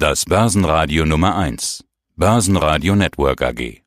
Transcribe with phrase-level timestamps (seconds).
[0.00, 1.84] Das Börsenradio Nummer 1.
[2.14, 3.82] Börsenradio Network AG.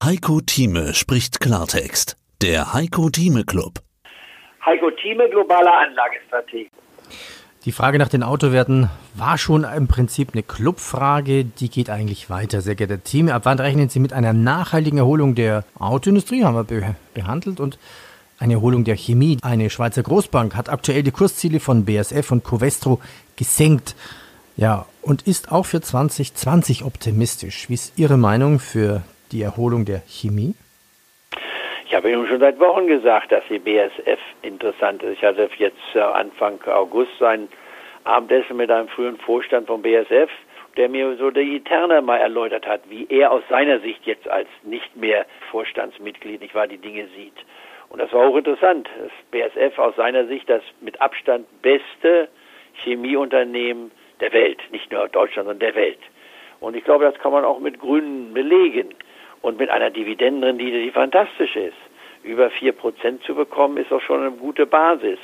[0.00, 2.16] Heiko Thieme spricht Klartext.
[2.40, 3.80] Der Heiko Thieme Club.
[4.64, 6.70] Heiko Thieme, globaler Anlagestrategie.
[7.64, 11.44] Die Frage nach den Autowerten war schon im Prinzip eine Clubfrage.
[11.44, 13.30] Die geht eigentlich weiter, sehr geehrter Team.
[13.30, 16.44] Ab wann rechnen Sie mit einer nachhaltigen Erholung der Autoindustrie?
[16.44, 17.76] Haben wir be behandelt und
[18.38, 19.38] eine Erholung der Chemie.
[19.42, 23.00] Eine Schweizer Großbank hat aktuell die Kursziele von BSF und Covestro
[23.34, 23.96] gesenkt.
[24.58, 27.68] Ja, und ist auch für 2020 optimistisch.
[27.68, 30.56] Wie ist Ihre Meinung für die Erholung der Chemie?
[31.86, 35.18] Ich habe Ihnen schon seit Wochen gesagt, dass die BSF interessant ist.
[35.18, 37.46] Ich hatte jetzt äh, Anfang August sein
[38.02, 40.28] Abendessen mit einem frühen Vorstand von BSF,
[40.76, 44.48] der mir so die Interne mal erläutert hat, wie er aus seiner Sicht jetzt als
[44.64, 47.36] nicht mehr Vorstandsmitglied, nicht wahr, die Dinge sieht.
[47.90, 48.88] Und das war auch interessant.
[49.00, 52.28] Das BSF aus seiner Sicht das mit Abstand beste
[52.82, 55.98] Chemieunternehmen der Welt, nicht nur Deutschland, sondern der Welt.
[56.60, 58.94] Und ich glaube, das kann man auch mit Grünen belegen.
[59.40, 61.76] Und mit einer Dividendenrendite, die fantastisch ist.
[62.24, 65.18] Über vier Prozent zu bekommen, ist doch schon eine gute Basis.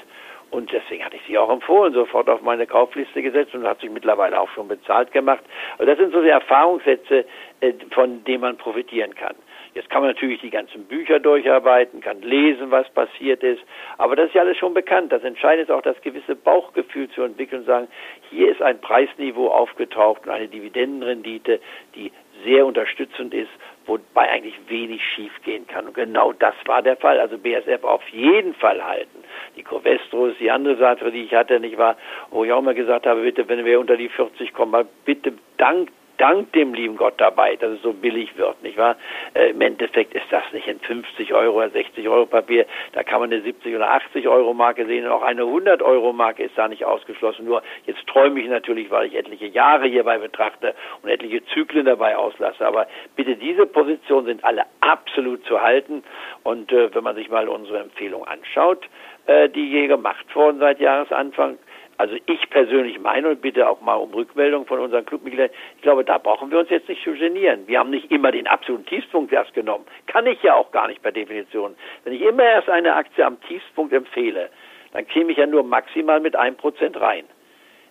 [0.54, 3.90] Und deswegen hatte ich sie auch empfohlen, sofort auf meine Kaufliste gesetzt und hat sich
[3.90, 5.42] mittlerweile auch schon bezahlt gemacht.
[5.74, 7.24] Aber das sind so die Erfahrungssätze,
[7.60, 9.34] äh, von denen man profitieren kann.
[9.74, 13.60] Jetzt kann man natürlich die ganzen Bücher durcharbeiten, kann lesen, was passiert ist,
[13.98, 15.10] aber das ist ja alles schon bekannt.
[15.10, 17.88] Das Entscheidende ist auch das gewisse Bauchgefühl zu entwickeln und sagen,
[18.30, 21.58] hier ist ein Preisniveau aufgetaucht und eine Dividendenrendite,
[21.96, 22.12] die
[22.44, 23.50] sehr unterstützend ist,
[23.86, 25.86] wobei eigentlich wenig schiefgehen kann.
[25.86, 27.18] Und genau das war der Fall.
[27.20, 29.24] Also BSF auf jeden Fall halten.
[29.56, 31.96] Die Covestro ist die andere Sache, die ich hatte, nicht wahr?
[32.30, 35.90] Wo ich auch mal gesagt habe, bitte, wenn wir unter die 40 kommen, bitte dank
[36.18, 38.96] dank dem lieben Gott dabei, dass es so billig wird, nicht wahr?
[39.34, 43.20] Äh, Im Endeffekt ist das nicht ein 50 Euro oder 60 Euro Papier, da kann
[43.20, 46.56] man eine 70 oder 80 Euro Marke sehen und auch eine 100 Euro Marke ist
[46.56, 47.44] da nicht ausgeschlossen.
[47.44, 52.16] Nur jetzt träume ich natürlich, weil ich etliche Jahre hierbei betrachte und etliche Zyklen dabei
[52.16, 52.66] auslasse.
[52.66, 56.02] Aber bitte diese Positionen sind alle absolut zu halten
[56.42, 58.88] und äh, wenn man sich mal unsere Empfehlung anschaut,
[59.26, 61.58] äh, die hier gemacht wurden seit Jahresanfang,
[61.96, 66.04] also ich persönlich meine und bitte auch mal um Rückmeldung von unseren Clubmitgliedern, ich glaube,
[66.04, 67.66] da brauchen wir uns jetzt nicht zu genieren.
[67.66, 69.84] Wir haben nicht immer den absoluten Tiefspunkt erst genommen.
[70.06, 71.76] Kann ich ja auch gar nicht per Definition.
[72.02, 74.50] Wenn ich immer erst eine Aktie am Tiefspunkt empfehle,
[74.92, 77.24] dann käme ich ja nur maximal mit einem Prozent rein.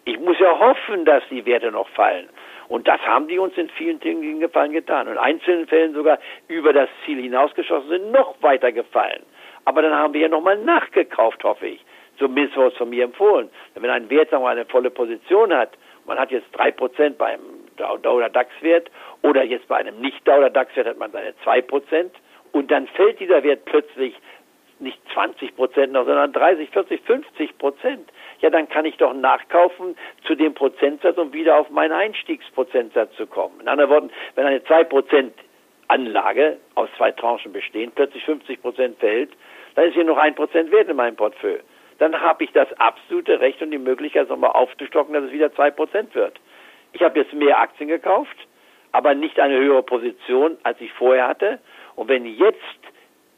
[0.05, 2.27] Ich muss ja hoffen, dass die Werte noch fallen.
[2.67, 5.07] Und das haben die uns in vielen Dingen gefallen getan.
[5.07, 9.23] Und in einzelnen Fällen sogar über das Ziel hinausgeschossen sind, noch weiter gefallen.
[9.65, 11.85] Aber dann haben wir ja nochmal nachgekauft, hoffe ich
[12.23, 13.49] zumindest es von mir empfohlen.
[13.75, 15.71] Wenn ein Wert sagen wir, eine volle Position hat,
[16.05, 17.39] man hat jetzt drei Prozent beim
[17.75, 18.89] Dow oder DAX-Wert
[19.23, 22.13] oder jetzt bei einem Nicht-Dow oder DAX-Wert hat man seine zwei Prozent
[22.53, 24.15] und dann fällt dieser Wert plötzlich
[24.79, 28.09] nicht 20 Prozent noch, sondern 30, 40, 50 Prozent.
[28.39, 29.95] Ja, dann kann ich doch nachkaufen
[30.25, 33.59] zu dem Prozentsatz, um wieder auf meinen Einstiegsprozentsatz zu kommen.
[33.61, 35.33] In anderen Worten, wenn eine 2 Prozent
[35.89, 39.31] Anlage aus zwei Tranchen bestehen, plötzlich 50 Prozent fällt,
[39.75, 41.59] dann ist hier noch ein Prozent wert in meinem Portfolio
[41.99, 45.71] dann habe ich das absolute Recht und die Möglichkeit, nochmal aufzustocken, dass es wieder zwei
[45.71, 46.39] Prozent wird.
[46.93, 48.35] Ich habe jetzt mehr Aktien gekauft,
[48.91, 51.59] aber nicht eine höhere Position, als ich vorher hatte.
[51.95, 52.59] Und wenn jetzt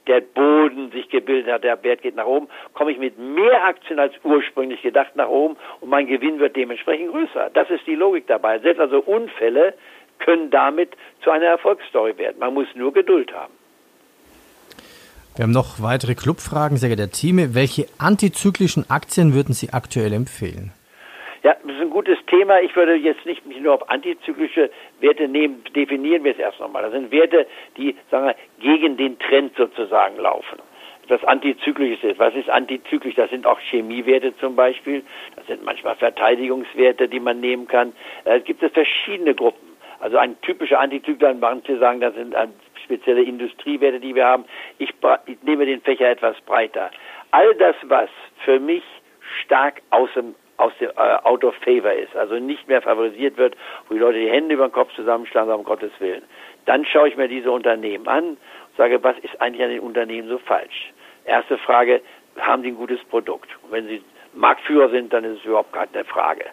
[0.08, 4.00] der Boden sich gebildet hat, der Wert geht nach oben, komme ich mit mehr Aktien
[4.00, 7.50] als ursprünglich gedacht nach oben und mein Gewinn wird dementsprechend größer.
[7.54, 8.60] Das ist die Logik dabei.
[8.60, 9.74] Selbst also Unfälle
[10.20, 10.92] können damit
[11.24, 12.40] zu einer Erfolgsstory werden.
[12.40, 13.54] Man muss nur Geduld haben.
[15.36, 17.54] Wir haben noch weitere Clubfragen, sehr geehrter Team.
[17.54, 20.72] Welche antizyklischen Aktien würden Sie aktuell empfehlen?
[21.44, 22.62] Ja, das ist ein gutes Thema.
[22.62, 25.62] Ich würde jetzt nicht nur auf antizyklische Werte nehmen.
[25.76, 26.84] Definieren wir es erst nochmal.
[26.84, 30.60] Das sind Werte, die, sagen wir, gegen den Trend sozusagen laufen.
[31.10, 32.18] Das antizyklisch ist.
[32.18, 33.16] Was ist antizyklisch?
[33.16, 35.04] Das sind auch Chemiewerte zum Beispiel.
[35.36, 37.92] Das sind manchmal Verteidigungswerte, die man nehmen kann.
[38.24, 39.76] Äh, es gibt es verschiedene Gruppen.
[40.00, 42.34] Also ein typischer Antizykler, manche sagen, das sind
[42.86, 44.46] spezielle Industriewerte, die wir haben.
[44.78, 44.94] Ich,
[45.26, 46.92] ich nehme den Fächer etwas breiter.
[47.32, 48.10] All das, was
[48.46, 48.84] für mich
[49.44, 53.58] stark aus dem aus dem äh, Out of Favor ist, also nicht mehr favorisiert wird,
[53.90, 56.24] wo die Leute die Hände über den Kopf zusammenschlagen, um Gottes Willen.
[56.66, 58.40] Dann schaue ich mir diese Unternehmen an und
[58.78, 60.94] sage, was ist eigentlich an den Unternehmen so falsch?
[61.26, 62.02] Erste Frage,
[62.40, 63.50] haben die ein gutes Produkt?
[63.64, 64.02] Und wenn sie
[64.34, 66.46] Marktführer sind, dann ist es überhaupt keine Frage.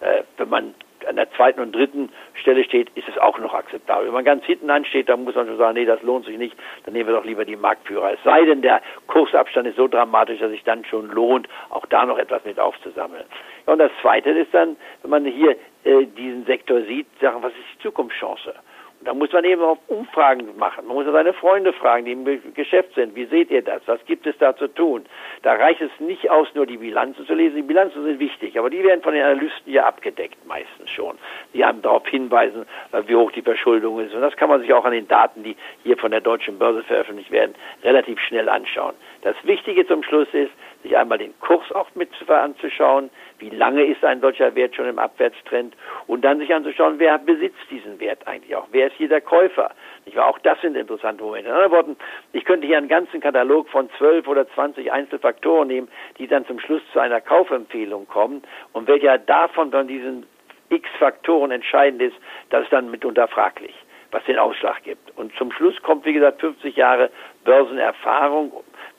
[0.00, 0.74] Äh, wenn man
[1.08, 4.06] an der zweiten und dritten Stelle steht, ist es auch noch akzeptabel.
[4.06, 6.56] Wenn man ganz hinten ansteht, dann muss man schon sagen, nee, das lohnt sich nicht,
[6.84, 8.12] dann nehmen wir doch lieber die Marktführer.
[8.12, 12.04] Es sei denn, der Kursabstand ist so dramatisch, dass sich dann schon lohnt, auch da
[12.04, 13.24] noch etwas mit aufzusammeln.
[13.66, 17.52] Ja, und das Zweite ist dann, wenn man hier äh, diesen Sektor sieht, sagen, was
[17.52, 18.54] ist die Zukunftschance?
[19.02, 20.86] Da muss man eben auch Umfragen machen.
[20.86, 23.14] Man muss seine Freunde fragen, die im Geschäft sind.
[23.14, 23.80] Wie seht ihr das?
[23.86, 25.06] Was gibt es da zu tun?
[25.42, 27.56] Da reicht es nicht aus, nur die Bilanzen zu lesen.
[27.56, 31.16] Die Bilanzen sind wichtig, aber die werden von den Analysten ja abgedeckt, meistens schon.
[31.54, 32.66] Die haben darauf hinweisen,
[33.06, 34.14] wie hoch die Verschuldung ist.
[34.14, 36.82] Und das kann man sich auch an den Daten, die hier von der deutschen Börse
[36.82, 37.54] veröffentlicht werden,
[37.84, 38.94] relativ schnell anschauen.
[39.22, 40.50] Das Wichtige zum Schluss ist,
[40.82, 44.98] sich einmal den Kurs auch mit anzuschauen, wie lange ist ein solcher Wert schon im
[44.98, 45.74] Abwärtstrend
[46.06, 49.72] und dann sich anzuschauen, wer besitzt diesen Wert eigentlich auch, wer ist hier der Käufer.
[50.16, 51.48] Auch das sind interessante Momente.
[51.48, 51.96] In anderen Worten,
[52.32, 55.88] ich könnte hier einen ganzen Katalog von zwölf oder zwanzig Einzelfaktoren nehmen,
[56.18, 58.42] die dann zum Schluss zu einer Kaufempfehlung kommen
[58.72, 60.26] und welcher davon von diesen
[60.70, 62.16] x Faktoren entscheidend ist,
[62.50, 63.74] das ist dann mitunter fraglich
[64.10, 65.16] was den Ausschlag gibt.
[65.18, 67.10] Und zum Schluss kommt, wie gesagt, 50 Jahre
[67.44, 68.52] Börsenerfahrung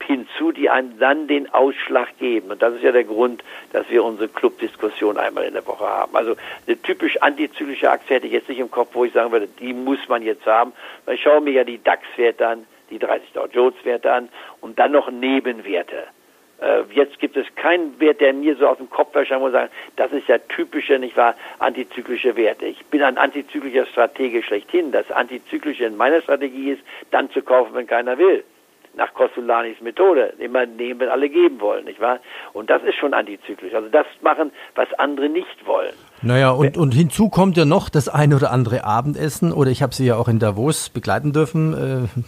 [0.04, 2.52] hinzu, die einem dann den Ausschlag geben.
[2.52, 6.16] Und das ist ja der Grund, dass wir unsere Clubdiskussion einmal in der Woche haben.
[6.16, 6.36] Also
[6.68, 9.74] eine typisch antizyklische Aktie hätte ich jetzt nicht im Kopf, wo ich sagen würde, die
[9.74, 10.74] muss man jetzt haben.
[11.06, 14.30] Weil ich schaue mir ja die DAX-Werte an, die 30 Dow Jones-Werte an
[14.62, 16.06] und dann noch Nebenwerte.
[16.62, 19.72] Äh, jetzt gibt es keinen Wert, der mir so aus dem Kopf erscheint, muss sagen,
[19.96, 22.66] das ist ja typische, nicht wahr, antizyklische Werte.
[22.66, 24.92] Ich bin ein antizyklischer Stratege schlechthin.
[24.92, 26.82] Das Antizyklische in meiner Strategie ist,
[27.12, 28.44] dann zu kaufen, wenn keiner will
[28.96, 32.20] nach Kostolanis Methode, immer nehmen, wenn alle geben wollen, nicht wahr?
[32.54, 33.74] Und das ist schon antizyklisch.
[33.74, 35.94] Also das machen, was andere nicht wollen.
[36.22, 39.96] Naja, und, und hinzu kommt ja noch das ein oder andere Abendessen, oder ich habe
[39.96, 41.74] Sie ja auch in Davos begleiten dürfen.
[41.74, 42.22] Äh,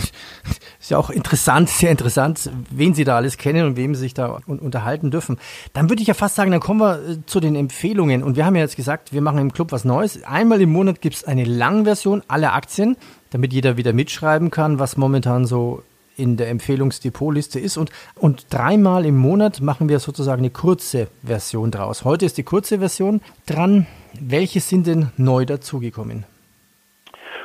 [0.80, 4.14] ist ja auch interessant, sehr interessant, wen Sie da alles kennen und wem Sie sich
[4.14, 5.38] da unterhalten dürfen.
[5.72, 8.22] Dann würde ich ja fast sagen, dann kommen wir äh, zu den Empfehlungen.
[8.22, 10.24] Und wir haben ja jetzt gesagt, wir machen im Club was Neues.
[10.24, 12.96] Einmal im Monat gibt es eine Langversion aller Aktien,
[13.30, 15.82] damit jeder wieder mitschreiben kann, was momentan so
[16.16, 17.76] in der Empfehlungsdepotliste ist.
[17.76, 22.04] Und, und dreimal im Monat machen wir sozusagen eine kurze Version draus.
[22.04, 23.86] Heute ist die kurze Version dran.
[24.20, 26.24] Welche sind denn neu dazugekommen?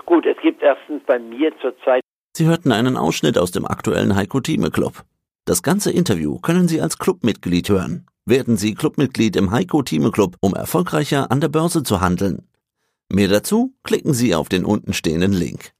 [0.05, 2.01] Gut, es gibt erstens bei mir zurzeit.
[2.35, 5.03] Sie hörten einen Ausschnitt aus dem aktuellen Heiko Thieme Club.
[5.45, 8.05] Das ganze Interview können Sie als Clubmitglied hören.
[8.25, 12.47] Werden Sie Clubmitglied im Heiko Thieme Club, um erfolgreicher an der Börse zu handeln.
[13.09, 15.73] Mehr dazu klicken Sie auf den untenstehenden Link.